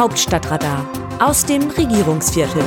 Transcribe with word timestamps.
Hauptstadtradar 0.00 0.88
aus 1.18 1.44
dem 1.44 1.68
Regierungsviertel. 1.68 2.62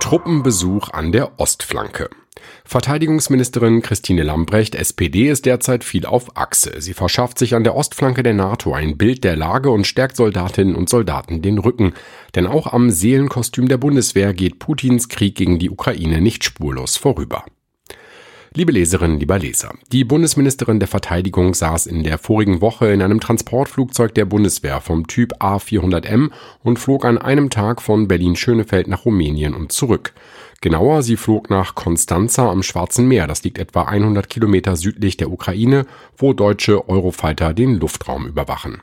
Truppenbesuch 0.00 0.90
an 0.90 1.12
der 1.12 1.38
Ostflanke. 1.38 2.10
Verteidigungsministerin 2.64 3.82
Christine 3.82 4.24
Lambrecht, 4.24 4.74
SPD, 4.74 5.28
ist 5.30 5.46
derzeit 5.46 5.84
viel 5.84 6.06
auf 6.06 6.36
Achse. 6.36 6.80
Sie 6.80 6.92
verschafft 6.92 7.38
sich 7.38 7.54
an 7.54 7.62
der 7.62 7.76
Ostflanke 7.76 8.24
der 8.24 8.34
NATO 8.34 8.74
ein 8.74 8.98
Bild 8.98 9.22
der 9.22 9.36
Lage 9.36 9.70
und 9.70 9.86
stärkt 9.86 10.16
Soldatinnen 10.16 10.74
und 10.74 10.88
Soldaten 10.88 11.42
den 11.42 11.58
Rücken. 11.58 11.94
Denn 12.34 12.48
auch 12.48 12.72
am 12.72 12.90
Seelenkostüm 12.90 13.68
der 13.68 13.78
Bundeswehr 13.78 14.34
geht 14.34 14.58
Putins 14.58 15.08
Krieg 15.08 15.36
gegen 15.36 15.60
die 15.60 15.70
Ukraine 15.70 16.20
nicht 16.20 16.42
spurlos 16.42 16.96
vorüber. 16.96 17.44
Liebe 18.56 18.72
Leserinnen, 18.72 19.20
lieber 19.20 19.38
Leser, 19.38 19.74
die 19.92 20.02
Bundesministerin 20.02 20.78
der 20.80 20.88
Verteidigung 20.88 21.52
saß 21.52 21.84
in 21.84 22.02
der 22.02 22.16
vorigen 22.16 22.62
Woche 22.62 22.90
in 22.90 23.02
einem 23.02 23.20
Transportflugzeug 23.20 24.14
der 24.14 24.24
Bundeswehr 24.24 24.80
vom 24.80 25.06
Typ 25.06 25.34
A400M 25.42 26.30
und 26.62 26.78
flog 26.78 27.04
an 27.04 27.18
einem 27.18 27.50
Tag 27.50 27.82
von 27.82 28.08
Berlin-Schönefeld 28.08 28.88
nach 28.88 29.04
Rumänien 29.04 29.52
und 29.52 29.72
zurück. 29.72 30.14
Genauer, 30.62 31.02
sie 31.02 31.18
flog 31.18 31.50
nach 31.50 31.74
Konstanza 31.74 32.50
am 32.50 32.62
Schwarzen 32.62 33.06
Meer. 33.06 33.26
Das 33.26 33.44
liegt 33.44 33.58
etwa 33.58 33.82
100 33.82 34.30
Kilometer 34.30 34.74
südlich 34.76 35.18
der 35.18 35.30
Ukraine, 35.30 35.84
wo 36.16 36.32
deutsche 36.32 36.88
Eurofighter 36.88 37.52
den 37.52 37.74
Luftraum 37.74 38.26
überwachen. 38.26 38.80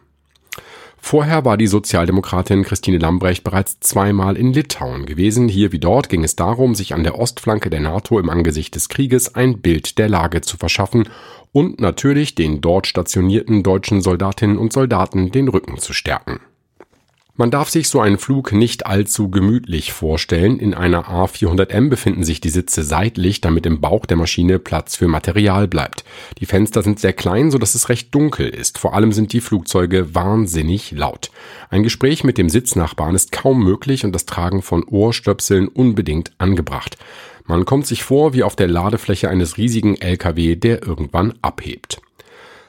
Vorher 1.06 1.44
war 1.44 1.58
die 1.58 1.68
Sozialdemokratin 1.68 2.64
Christine 2.64 2.98
Lambrecht 2.98 3.44
bereits 3.44 3.78
zweimal 3.82 4.38
in 4.38 4.54
Litauen 4.54 5.06
gewesen. 5.06 5.50
Hier 5.50 5.74
wie 5.74 5.80
dort 5.80 6.08
ging 6.08 6.24
es 6.24 6.38
darum, 6.38 6.76
sich 6.76 6.94
an 6.94 7.04
der 7.04 7.20
Ostflanke 7.20 7.70
der 7.70 7.82
NATO 7.82 8.20
im 8.20 8.30
Angesicht 8.30 8.74
des 8.74 8.88
Krieges 8.88 9.36
ein 9.36 9.60
Bild 9.60 9.98
der 9.98 10.08
Lage 10.08 10.40
zu 10.40 10.56
verschaffen 10.56 11.10
und 11.52 11.82
natürlich 11.82 12.36
den 12.36 12.62
dort 12.62 12.88
stationierten 12.88 13.64
deutschen 13.64 14.02
Soldatinnen 14.02 14.58
und 14.58 14.72
Soldaten 14.72 15.30
den 15.30 15.50
Rücken 15.50 15.78
zu 15.78 15.92
stärken. 15.92 16.40
Man 17.36 17.50
darf 17.50 17.70
sich 17.70 17.90
so 17.90 18.00
einen 18.00 18.20
Flug 18.20 18.52
nicht 18.52 18.86
allzu 18.86 19.32
gemütlich 19.32 19.92
vorstellen. 19.92 20.60
In 20.60 20.76
einer 20.76 21.06
A400M 21.06 21.90
befinden 21.90 22.24
sich 22.24 22.42
die 22.42 22.52
Sitze 22.52 22.84
seitlich, 22.84 23.42
damit 23.42 23.66
im 23.66 23.82
Bauch 23.82 24.06
der 24.06 24.18
Maschine 24.18 24.60
Platz 24.60 24.98
für 24.98 25.08
Material 25.08 25.68
bleibt. 25.68 26.04
Die 26.38 26.46
Fenster 26.46 26.84
sind 26.84 27.00
sehr 27.00 27.14
klein, 27.14 27.50
so 27.50 27.58
dass 27.58 27.74
es 27.74 27.90
recht 27.90 28.14
dunkel 28.14 28.50
ist. 28.50 28.78
Vor 28.78 28.94
allem 28.94 29.12
sind 29.12 29.34
die 29.34 29.42
Flugzeuge 29.42 30.14
wahnsinnig 30.14 30.92
laut. 30.92 31.32
Ein 31.72 31.82
Gespräch 31.82 32.24
mit 32.24 32.38
dem 32.38 32.50
Sitznachbarn 32.50 33.16
ist 33.16 33.32
kaum 33.32 33.64
möglich 33.64 34.06
und 34.06 34.14
das 34.14 34.28
Tragen 34.28 34.62
von 34.62 34.84
Ohrstöpseln 34.84 35.68
unbedingt 35.68 36.34
angebracht. 36.38 36.98
Man 37.46 37.66
kommt 37.66 37.88
sich 37.88 38.04
vor 38.04 38.36
wie 38.36 38.44
auf 38.44 38.56
der 38.56 38.68
Ladefläche 38.68 39.30
eines 39.30 39.58
riesigen 39.58 40.00
LKW, 40.00 40.56
der 40.56 40.86
irgendwann 40.86 41.34
abhebt. 41.42 42.00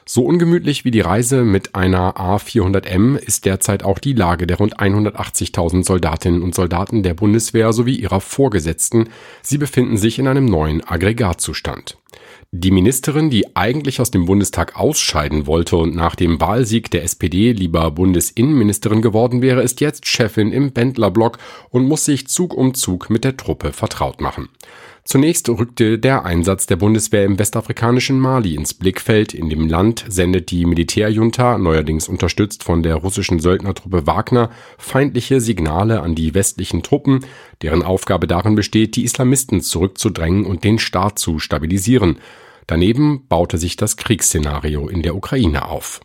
So 0.07 0.23
ungemütlich 0.23 0.85
wie 0.85 0.91
die 0.91 1.01
Reise 1.01 1.43
mit 1.43 1.73
einer 1.73 2.15
A400M 2.15 3.17
ist 3.17 3.45
derzeit 3.45 3.81
auch 3.81 3.97
die 3.97 4.13
Lage 4.13 4.45
der 4.45 4.57
rund 4.57 4.77
180.000 4.77 5.83
Soldatinnen 5.83 6.43
und 6.43 6.53
Soldaten 6.53 7.01
der 7.01 7.15
Bundeswehr 7.15 7.73
sowie 7.73 7.95
ihrer 7.95 8.21
Vorgesetzten. 8.21 9.09
Sie 9.41 9.57
befinden 9.57 9.97
sich 9.97 10.19
in 10.19 10.27
einem 10.27 10.45
neuen 10.45 10.87
Aggregatzustand. 10.87 11.97
Die 12.51 12.69
Ministerin, 12.69 13.31
die 13.31 13.55
eigentlich 13.55 13.99
aus 13.99 14.11
dem 14.11 14.25
Bundestag 14.25 14.79
ausscheiden 14.79 15.47
wollte 15.47 15.75
und 15.75 15.95
nach 15.95 16.15
dem 16.15 16.39
Wahlsieg 16.39 16.91
der 16.91 17.03
SPD 17.03 17.51
lieber 17.51 17.89
Bundesinnenministerin 17.89 19.01
geworden 19.01 19.41
wäre, 19.41 19.63
ist 19.63 19.81
jetzt 19.81 20.05
Chefin 20.05 20.51
im 20.51 20.71
Bändlerblock 20.71 21.39
und 21.71 21.87
muss 21.87 22.05
sich 22.05 22.27
Zug 22.27 22.53
um 22.53 22.75
Zug 22.75 23.09
mit 23.09 23.23
der 23.23 23.37
Truppe 23.37 23.73
vertraut 23.73 24.21
machen. 24.21 24.49
Zunächst 25.07 25.47
rückte 25.49 25.99
der 25.99 26.25
Einsatz 26.25 26.65
der 26.65 26.77
Bundeswehr 26.77 27.25
im 27.25 27.37
westafrikanischen 27.37 28.19
Mali 28.19 28.55
ins 28.55 28.73
Blickfeld. 28.73 29.35
In 29.35 29.51
dem 29.51 29.67
Land 29.67 30.03
sendet 30.07 30.49
die 30.49 30.65
Militärjunta, 30.65 31.59
neuerdings 31.59 32.09
unterstützt 32.09 32.63
von 32.63 32.81
der 32.81 32.95
russischen 32.95 33.39
Söldnertruppe 33.39 34.07
Wagner, 34.07 34.49
feindliche 34.79 35.41
Signale 35.41 36.01
an 36.01 36.15
die 36.15 36.33
westlichen 36.33 36.81
Truppen, 36.81 37.23
deren 37.61 37.83
Aufgabe 37.83 38.25
darin 38.25 38.55
besteht, 38.55 38.95
die 38.95 39.03
Islamisten 39.03 39.61
zurückzudrängen 39.61 40.43
und 40.43 40.63
den 40.63 40.79
Staat 40.79 41.19
zu 41.19 41.37
stabilisieren. 41.37 42.17
Daneben 42.65 43.27
baute 43.29 43.59
sich 43.59 43.77
das 43.77 43.97
Kriegsszenario 43.97 44.87
in 44.87 45.03
der 45.03 45.15
Ukraine 45.15 45.67
auf. 45.67 46.01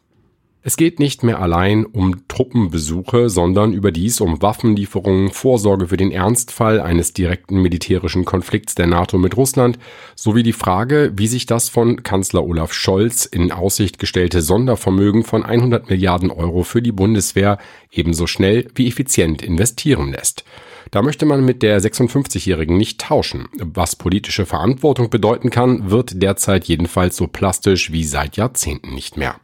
Es 0.62 0.76
geht 0.76 1.00
nicht 1.00 1.22
mehr 1.22 1.40
allein 1.40 1.86
um 1.86 2.28
Truppenbesuche, 2.28 3.30
sondern 3.30 3.72
überdies 3.72 4.20
um 4.20 4.42
Waffenlieferungen, 4.42 5.30
Vorsorge 5.30 5.88
für 5.88 5.96
den 5.96 6.10
Ernstfall 6.10 6.82
eines 6.82 7.14
direkten 7.14 7.62
militärischen 7.62 8.26
Konflikts 8.26 8.74
der 8.74 8.86
NATO 8.86 9.16
mit 9.16 9.38
Russland 9.38 9.78
sowie 10.16 10.42
die 10.42 10.52
Frage, 10.52 11.12
wie 11.16 11.28
sich 11.28 11.46
das 11.46 11.70
von 11.70 12.02
Kanzler 12.02 12.44
Olaf 12.44 12.74
Scholz 12.74 13.24
in 13.24 13.52
Aussicht 13.52 13.98
gestellte 13.98 14.42
Sondervermögen 14.42 15.24
von 15.24 15.44
100 15.44 15.88
Milliarden 15.88 16.30
Euro 16.30 16.62
für 16.62 16.82
die 16.82 16.92
Bundeswehr 16.92 17.56
ebenso 17.90 18.26
schnell 18.26 18.68
wie 18.74 18.86
effizient 18.86 19.40
investieren 19.40 20.12
lässt. 20.12 20.44
Da 20.90 21.00
möchte 21.00 21.24
man 21.24 21.42
mit 21.42 21.62
der 21.62 21.80
56-Jährigen 21.80 22.76
nicht 22.76 23.00
tauschen. 23.00 23.48
Was 23.58 23.96
politische 23.96 24.44
Verantwortung 24.44 25.08
bedeuten 25.08 25.48
kann, 25.48 25.90
wird 25.90 26.22
derzeit 26.22 26.66
jedenfalls 26.66 27.16
so 27.16 27.28
plastisch 27.28 27.92
wie 27.92 28.04
seit 28.04 28.36
Jahrzehnten 28.36 28.94
nicht 28.94 29.16
mehr. 29.16 29.36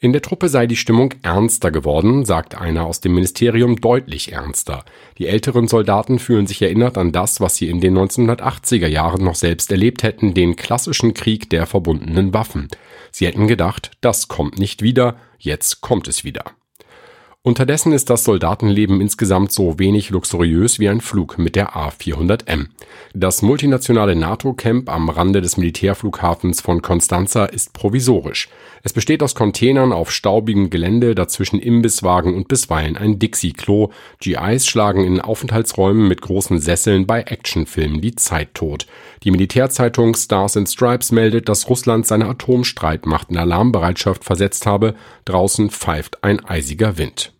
In 0.00 0.12
der 0.12 0.22
Truppe 0.22 0.48
sei 0.48 0.68
die 0.68 0.76
Stimmung 0.76 1.12
ernster 1.22 1.72
geworden, 1.72 2.24
sagt 2.24 2.54
einer 2.54 2.86
aus 2.86 3.00
dem 3.00 3.14
Ministerium 3.14 3.80
deutlich 3.80 4.30
ernster. 4.30 4.84
Die 5.18 5.26
älteren 5.26 5.66
Soldaten 5.66 6.20
fühlen 6.20 6.46
sich 6.46 6.62
erinnert 6.62 6.96
an 6.96 7.10
das, 7.10 7.40
was 7.40 7.56
sie 7.56 7.68
in 7.68 7.80
den 7.80 7.98
1980er 7.98 8.86
Jahren 8.86 9.24
noch 9.24 9.34
selbst 9.34 9.72
erlebt 9.72 10.04
hätten, 10.04 10.34
den 10.34 10.54
klassischen 10.54 11.14
Krieg 11.14 11.50
der 11.50 11.66
verbundenen 11.66 12.32
Waffen. 12.32 12.68
Sie 13.10 13.26
hätten 13.26 13.48
gedacht, 13.48 13.90
das 14.00 14.28
kommt 14.28 14.56
nicht 14.56 14.82
wieder, 14.82 15.16
jetzt 15.36 15.80
kommt 15.80 16.06
es 16.06 16.22
wieder. 16.22 16.44
Unterdessen 17.48 17.92
ist 17.92 18.10
das 18.10 18.24
Soldatenleben 18.24 19.00
insgesamt 19.00 19.52
so 19.52 19.78
wenig 19.78 20.10
luxuriös 20.10 20.80
wie 20.80 20.88
ein 20.90 21.00
Flug 21.00 21.38
mit 21.38 21.56
der 21.56 21.70
A400M. 21.70 22.66
Das 23.14 23.40
multinationale 23.40 24.14
NATO-Camp 24.14 24.90
am 24.90 25.08
Rande 25.08 25.40
des 25.40 25.56
Militärflughafens 25.56 26.60
von 26.60 26.82
Constanza 26.82 27.46
ist 27.46 27.72
provisorisch. 27.72 28.50
Es 28.82 28.92
besteht 28.92 29.22
aus 29.22 29.34
Containern 29.34 29.92
auf 29.92 30.10
staubigem 30.10 30.68
Gelände, 30.68 31.14
dazwischen 31.14 31.58
Imbisswagen 31.58 32.34
und 32.34 32.48
bisweilen 32.48 32.98
ein 32.98 33.18
Dixie-Klo. 33.18 33.92
GIs 34.20 34.66
schlagen 34.66 35.06
in 35.06 35.18
Aufenthaltsräumen 35.18 36.06
mit 36.06 36.20
großen 36.20 36.60
Sesseln 36.60 37.06
bei 37.06 37.22
Actionfilmen 37.22 38.02
die 38.02 38.14
Zeit 38.14 38.52
tot. 38.52 38.86
Die 39.22 39.30
Militärzeitung 39.30 40.14
Stars 40.14 40.58
and 40.58 40.68
Stripes 40.68 41.12
meldet, 41.12 41.48
dass 41.48 41.70
Russland 41.70 42.06
seine 42.06 42.26
Atomstreitmacht 42.26 43.30
in 43.30 43.38
Alarmbereitschaft 43.38 44.22
versetzt 44.22 44.66
habe. 44.66 44.94
Draußen 45.24 45.70
pfeift 45.70 46.22
ein 46.22 46.44
eisiger 46.44 46.98
Wind. 46.98 47.32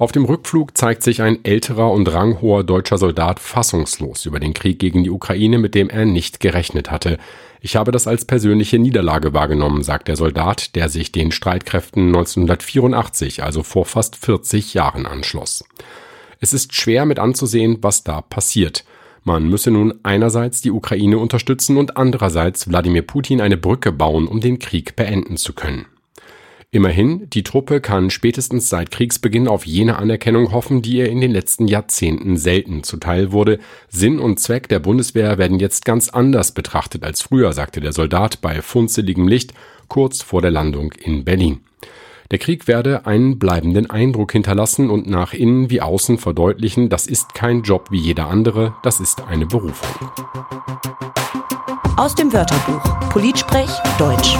Auf 0.00 0.12
dem 0.12 0.26
Rückflug 0.26 0.78
zeigt 0.78 1.02
sich 1.02 1.22
ein 1.22 1.44
älterer 1.44 1.90
und 1.90 2.06
ranghoher 2.06 2.62
deutscher 2.62 2.98
Soldat 2.98 3.40
fassungslos 3.40 4.26
über 4.26 4.38
den 4.38 4.54
Krieg 4.54 4.78
gegen 4.78 5.02
die 5.02 5.10
Ukraine, 5.10 5.58
mit 5.58 5.74
dem 5.74 5.90
er 5.90 6.04
nicht 6.04 6.38
gerechnet 6.38 6.92
hatte. 6.92 7.18
Ich 7.60 7.74
habe 7.74 7.90
das 7.90 8.06
als 8.06 8.24
persönliche 8.24 8.78
Niederlage 8.78 9.34
wahrgenommen, 9.34 9.82
sagt 9.82 10.06
der 10.06 10.14
Soldat, 10.14 10.76
der 10.76 10.88
sich 10.88 11.10
den 11.10 11.32
Streitkräften 11.32 12.06
1984, 12.06 13.42
also 13.42 13.64
vor 13.64 13.86
fast 13.86 14.14
40 14.14 14.72
Jahren 14.72 15.04
anschloss. 15.04 15.64
Es 16.38 16.52
ist 16.52 16.76
schwer 16.76 17.04
mit 17.04 17.18
anzusehen, 17.18 17.78
was 17.80 18.04
da 18.04 18.20
passiert. 18.20 18.84
Man 19.24 19.48
müsse 19.48 19.72
nun 19.72 19.94
einerseits 20.04 20.60
die 20.60 20.70
Ukraine 20.70 21.18
unterstützen 21.18 21.76
und 21.76 21.96
andererseits 21.96 22.68
Wladimir 22.68 23.02
Putin 23.02 23.40
eine 23.40 23.56
Brücke 23.56 23.90
bauen, 23.90 24.28
um 24.28 24.40
den 24.40 24.60
Krieg 24.60 24.94
beenden 24.94 25.36
zu 25.36 25.54
können. 25.54 25.86
Immerhin, 26.70 27.30
die 27.30 27.44
Truppe 27.44 27.80
kann 27.80 28.10
spätestens 28.10 28.68
seit 28.68 28.90
Kriegsbeginn 28.90 29.48
auf 29.48 29.64
jene 29.64 29.96
Anerkennung 29.96 30.52
hoffen, 30.52 30.82
die 30.82 30.98
ihr 30.98 31.08
in 31.08 31.22
den 31.22 31.30
letzten 31.30 31.66
Jahrzehnten 31.66 32.36
selten 32.36 32.82
zuteil 32.82 33.32
wurde. 33.32 33.58
Sinn 33.88 34.18
und 34.18 34.38
Zweck 34.38 34.68
der 34.68 34.78
Bundeswehr 34.78 35.38
werden 35.38 35.60
jetzt 35.60 35.86
ganz 35.86 36.10
anders 36.10 36.52
betrachtet 36.52 37.04
als 37.04 37.22
früher, 37.22 37.54
sagte 37.54 37.80
der 37.80 37.94
Soldat 37.94 38.42
bei 38.42 38.60
funzeligem 38.60 39.28
Licht 39.28 39.54
kurz 39.88 40.20
vor 40.20 40.42
der 40.42 40.50
Landung 40.50 40.92
in 40.92 41.24
Berlin. 41.24 41.60
Der 42.30 42.38
Krieg 42.38 42.68
werde 42.68 43.06
einen 43.06 43.38
bleibenden 43.38 43.88
Eindruck 43.88 44.32
hinterlassen 44.32 44.90
und 44.90 45.08
nach 45.08 45.32
innen 45.32 45.70
wie 45.70 45.80
außen 45.80 46.18
verdeutlichen, 46.18 46.90
das 46.90 47.06
ist 47.06 47.32
kein 47.32 47.62
Job 47.62 47.86
wie 47.90 47.98
jeder 47.98 48.28
andere, 48.28 48.74
das 48.82 49.00
ist 49.00 49.22
eine 49.22 49.46
Berufung. 49.46 50.10
Aus 51.96 52.14
dem 52.14 52.30
Wörterbuch 52.30 53.08
Politsprech 53.08 53.70
Deutsch. 53.96 54.36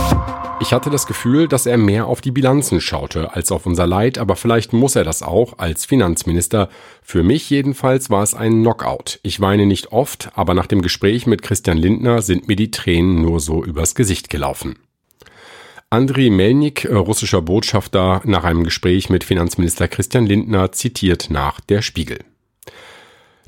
Ich 0.60 0.72
hatte 0.72 0.90
das 0.90 1.06
Gefühl, 1.06 1.46
dass 1.46 1.66
er 1.66 1.76
mehr 1.76 2.06
auf 2.06 2.20
die 2.20 2.32
Bilanzen 2.32 2.80
schaute 2.80 3.34
als 3.34 3.52
auf 3.52 3.64
unser 3.64 3.86
Leid, 3.86 4.18
aber 4.18 4.34
vielleicht 4.34 4.72
muss 4.72 4.96
er 4.96 5.04
das 5.04 5.22
auch 5.22 5.58
als 5.58 5.84
Finanzminister. 5.84 6.68
Für 7.00 7.22
mich 7.22 7.48
jedenfalls 7.48 8.10
war 8.10 8.24
es 8.24 8.34
ein 8.34 8.62
Knockout. 8.62 9.20
Ich 9.22 9.40
weine 9.40 9.66
nicht 9.66 9.92
oft, 9.92 10.30
aber 10.34 10.54
nach 10.54 10.66
dem 10.66 10.82
Gespräch 10.82 11.26
mit 11.26 11.42
Christian 11.42 11.78
Lindner 11.78 12.22
sind 12.22 12.48
mir 12.48 12.56
die 12.56 12.72
Tränen 12.72 13.22
nur 13.22 13.38
so 13.38 13.64
übers 13.64 13.94
Gesicht 13.94 14.30
gelaufen. 14.30 14.74
Andriy 15.90 16.28
Melnik, 16.28 16.84
äh, 16.84 16.94
russischer 16.94 17.40
Botschafter, 17.40 18.20
nach 18.24 18.44
einem 18.44 18.64
Gespräch 18.64 19.08
mit 19.08 19.24
Finanzminister 19.24 19.86
Christian 19.86 20.26
Lindner 20.26 20.72
zitiert 20.72 21.30
nach 21.30 21.60
der 21.60 21.82
Spiegel. 21.82 22.18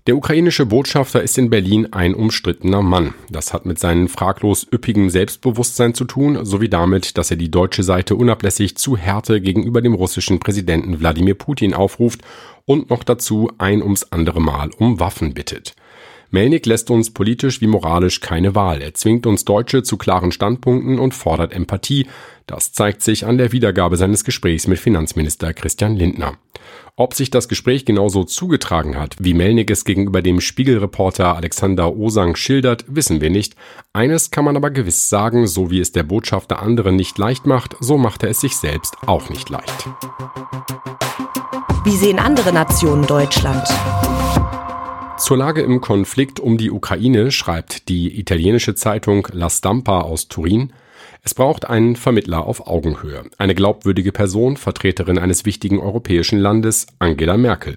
Der 0.06 0.17
ukrainische 0.17 0.64
Botschafter 0.64 1.23
ist 1.23 1.37
in 1.37 1.50
Berlin 1.50 1.93
ein 1.93 2.14
umstrittener 2.14 2.81
Mann. 2.81 3.12
Das 3.29 3.52
hat 3.52 3.67
mit 3.67 3.79
seinem 3.79 4.08
fraglos 4.08 4.67
üppigen 4.73 5.11
Selbstbewusstsein 5.11 5.93
zu 5.93 6.05
tun, 6.05 6.44
sowie 6.47 6.70
damit, 6.70 7.19
dass 7.19 7.31
er 7.31 7.37
die 7.37 7.50
deutsche 7.50 7.82
Seite 7.82 8.14
unablässig 8.17 8.76
zu 8.76 8.97
Härte 8.97 9.43
gegenüber 9.43 9.82
dem 9.82 9.93
russischen 9.93 10.41
Präsidenten 10.41 11.00
Wladimir 11.00 11.35
Putin 11.35 11.75
aufruft 11.75 12.23
und 12.64 12.88
noch 12.88 13.05
dazu 13.05 13.50
ein 13.58 13.82
ums 13.82 14.05
andere 14.05 14.41
Mal 14.41 14.70
um 14.79 15.00
Waffen 15.00 15.35
bittet. 15.35 15.75
Melnik 16.31 16.65
lässt 16.67 16.91
uns 16.91 17.11
politisch 17.11 17.61
wie 17.61 17.67
moralisch 17.67 18.21
keine 18.21 18.55
Wahl. 18.55 18.81
Er 18.82 18.94
zwingt 18.94 19.27
uns 19.27 19.44
Deutsche 19.44 19.82
zu 19.82 19.97
klaren 19.97 20.31
Standpunkten 20.31 20.99
und 20.99 21.12
fordert 21.12 21.53
Empathie. 21.53 22.06
Das 22.47 22.73
zeigt 22.73 23.03
sich 23.03 23.27
an 23.27 23.38
der 23.38 23.53
Wiedergabe 23.53 23.97
seines 23.97 24.25
Gesprächs 24.25 24.67
mit 24.67 24.79
Finanzminister 24.79 25.53
Christian 25.53 25.97
Lindner. 25.97 26.35
Ob 26.97 27.15
sich 27.15 27.31
das 27.31 27.49
Gespräch 27.49 27.85
genauso 27.85 28.25
zugetragen 28.25 28.99
hat, 28.99 29.17
wie 29.19 29.35
Melnik 29.35 29.71
es 29.71 29.85
gegenüber 29.85 30.23
dem 30.23 30.41
Spiegelreporter 30.41 31.35
Alexander 31.35 31.97
Osang 31.97 32.37
schildert, 32.37 32.85
wissen 32.88 33.21
wir 33.21 33.31
nicht. 33.31 33.56
Eines 33.93 34.31
kann 34.31 34.44
man 34.44 34.56
aber 34.56 34.71
gewiss 34.71 35.09
sagen, 35.09 35.47
so 35.47 35.71
wie 35.71 35.81
es 35.81 35.93
der 35.93 36.03
Botschafter 36.03 36.61
anderen 36.61 36.97
nicht 36.97 37.17
leicht 37.19 37.47
macht, 37.47 37.75
so 37.81 37.97
macht 37.97 38.23
er 38.23 38.31
es 38.31 38.41
sich 38.41 38.56
selbst 38.56 38.97
auch 39.06 39.31
nicht 39.31 39.49
leicht. 39.49 39.88
Wie 41.85 41.97
sehen 41.97 42.19
andere 42.19 42.53
Nationen 42.53 43.06
Deutschland? 43.06 43.67
Zur 45.20 45.37
Lage 45.37 45.61
im 45.61 45.82
Konflikt 45.82 46.40
um 46.40 46.56
die 46.56 46.70
Ukraine 46.70 47.31
schreibt 47.31 47.90
die 47.90 48.19
italienische 48.19 48.75
Zeitung 48.75 49.28
La 49.32 49.50
Stampa 49.50 50.00
aus 50.00 50.28
Turin, 50.28 50.72
es 51.22 51.34
braucht 51.34 51.69
einen 51.69 51.94
Vermittler 51.94 52.46
auf 52.46 52.67
Augenhöhe, 52.67 53.25
eine 53.37 53.55
glaubwürdige 53.55 54.12
Person, 54.12 54.56
Vertreterin 54.56 55.19
eines 55.19 55.44
wichtigen 55.44 55.78
europäischen 55.78 56.38
Landes, 56.38 56.87
Angela 56.99 57.37
Merkel. 57.37 57.76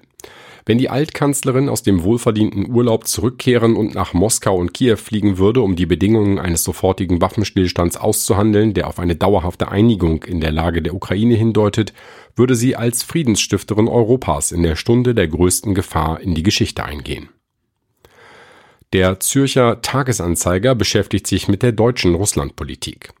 Wenn 0.66 0.78
die 0.78 0.88
Altkanzlerin 0.88 1.68
aus 1.68 1.82
dem 1.82 2.04
wohlverdienten 2.04 2.70
Urlaub 2.70 3.06
zurückkehren 3.06 3.76
und 3.76 3.94
nach 3.94 4.14
Moskau 4.14 4.56
und 4.56 4.72
Kiew 4.72 4.96
fliegen 4.96 5.36
würde, 5.36 5.60
um 5.60 5.76
die 5.76 5.84
Bedingungen 5.84 6.38
eines 6.38 6.64
sofortigen 6.64 7.20
Waffenstillstands 7.20 7.98
auszuhandeln, 7.98 8.72
der 8.72 8.88
auf 8.88 8.98
eine 8.98 9.14
dauerhafte 9.14 9.68
Einigung 9.68 10.24
in 10.24 10.40
der 10.40 10.52
Lage 10.52 10.80
der 10.80 10.94
Ukraine 10.94 11.34
hindeutet, 11.34 11.92
würde 12.34 12.54
sie 12.54 12.76
als 12.76 13.02
Friedensstifterin 13.02 13.88
Europas 13.88 14.52
in 14.52 14.62
der 14.62 14.76
Stunde 14.76 15.14
der 15.14 15.28
größten 15.28 15.74
Gefahr 15.74 16.20
in 16.20 16.34
die 16.34 16.42
Geschichte 16.42 16.82
eingehen. 16.82 17.28
Der 18.94 19.20
Zürcher 19.20 19.82
Tagesanzeiger 19.82 20.74
beschäftigt 20.74 21.26
sich 21.26 21.46
mit 21.46 21.62
der 21.62 21.72
deutschen 21.72 22.14
Russlandpolitik. 22.14 23.12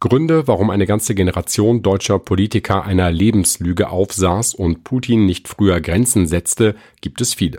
Gründe, 0.00 0.48
warum 0.48 0.70
eine 0.70 0.86
ganze 0.86 1.14
Generation 1.14 1.82
deutscher 1.82 2.18
Politiker 2.18 2.84
einer 2.84 3.10
Lebenslüge 3.10 3.90
aufsaß 3.90 4.54
und 4.54 4.82
Putin 4.82 5.26
nicht 5.26 5.46
früher 5.46 5.82
Grenzen 5.82 6.26
setzte, 6.26 6.74
gibt 7.02 7.20
es 7.20 7.34
viele. 7.34 7.58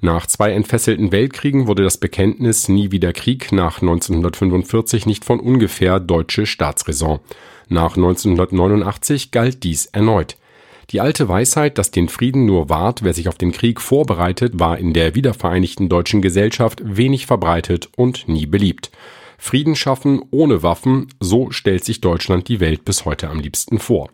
Nach 0.00 0.26
zwei 0.26 0.50
entfesselten 0.50 1.12
Weltkriegen 1.12 1.68
wurde 1.68 1.84
das 1.84 1.98
Bekenntnis 1.98 2.68
Nie 2.68 2.90
wieder 2.90 3.12
Krieg 3.12 3.52
nach 3.52 3.80
1945 3.80 5.06
nicht 5.06 5.24
von 5.24 5.38
ungefähr 5.38 6.00
deutsche 6.00 6.44
Staatsräson. 6.44 7.20
Nach 7.68 7.96
1989 7.96 9.30
galt 9.30 9.62
dies 9.62 9.86
erneut. 9.86 10.36
Die 10.90 11.00
alte 11.00 11.28
Weisheit, 11.28 11.78
dass 11.78 11.92
den 11.92 12.08
Frieden 12.08 12.46
nur 12.46 12.68
wahrt, 12.68 13.04
wer 13.04 13.14
sich 13.14 13.28
auf 13.28 13.38
den 13.38 13.52
Krieg 13.52 13.80
vorbereitet, 13.80 14.58
war 14.58 14.76
in 14.78 14.92
der 14.92 15.14
wiedervereinigten 15.14 15.88
deutschen 15.88 16.20
Gesellschaft 16.20 16.80
wenig 16.84 17.26
verbreitet 17.26 17.90
und 17.96 18.26
nie 18.26 18.46
beliebt. 18.46 18.90
Frieden 19.38 19.76
schaffen 19.76 20.22
ohne 20.30 20.62
Waffen, 20.62 21.08
so 21.20 21.50
stellt 21.50 21.84
sich 21.84 22.00
Deutschland 22.00 22.48
die 22.48 22.60
Welt 22.60 22.84
bis 22.84 23.04
heute 23.04 23.28
am 23.28 23.40
liebsten 23.40 23.78
vor. 23.78 24.10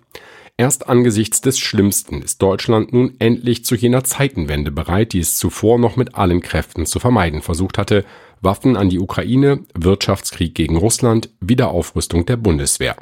Erst 0.59 0.89
angesichts 0.89 1.41
des 1.41 1.59
Schlimmsten 1.59 2.21
ist 2.21 2.43
Deutschland 2.43 2.93
nun 2.93 3.15
endlich 3.19 3.65
zu 3.65 3.75
jener 3.75 4.05
Zeitenwende 4.05 4.71
bereit, 4.71 5.13
die 5.13 5.21
es 5.21 5.37
zuvor 5.37 5.79
noch 5.79 5.97
mit 5.97 6.15
allen 6.15 6.41
Kräften 6.41 6.85
zu 6.87 7.01
vermeiden 7.01 7.41
versucht 7.41 7.79
hatte. 7.79 8.05
Waffen 8.43 8.77
an 8.77 8.89
die 8.89 8.99
Ukraine, 8.99 9.61
Wirtschaftskrieg 9.75 10.55
gegen 10.55 10.77
Russland, 10.77 11.31
Wiederaufrüstung 11.41 12.27
der 12.27 12.37
Bundeswehr. 12.37 12.97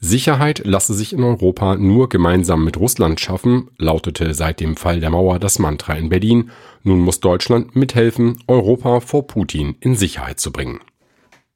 Sicherheit 0.00 0.62
lasse 0.64 0.92
sich 0.92 1.12
in 1.12 1.22
Europa 1.22 1.76
nur 1.76 2.10
gemeinsam 2.10 2.64
mit 2.64 2.76
Russland 2.76 3.20
schaffen, 3.20 3.70
lautete 3.78 4.34
seit 4.34 4.60
dem 4.60 4.76
Fall 4.76 5.00
der 5.00 5.10
Mauer 5.10 5.38
das 5.38 5.58
Mantra 5.58 5.94
in 5.94 6.10
Berlin. 6.10 6.50
Nun 6.82 7.00
muss 7.00 7.20
Deutschland 7.20 7.76
mithelfen, 7.76 8.36
Europa 8.46 9.00
vor 9.00 9.26
Putin 9.26 9.76
in 9.80 9.96
Sicherheit 9.96 10.40
zu 10.40 10.52
bringen. 10.52 10.80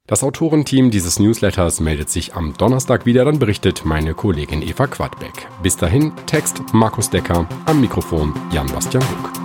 Das 0.08 0.24
Autorenteam 0.24 0.90
dieses 0.90 1.18
Newsletters 1.18 1.80
meldet 1.80 2.08
sich 2.08 2.34
am 2.34 2.54
Donnerstag 2.54 3.04
wieder, 3.04 3.26
dann 3.26 3.38
berichtet 3.38 3.84
meine 3.84 4.14
Kollegin 4.14 4.62
Eva 4.62 4.86
Quadbeck. 4.86 5.46
Bis 5.62 5.76
dahin, 5.76 6.12
Text 6.24 6.62
Markus 6.72 7.10
Decker, 7.10 7.46
am 7.66 7.80
Mikrofon 7.82 8.32
Jan-Bastian 8.50 9.04
Buck. 9.04 9.37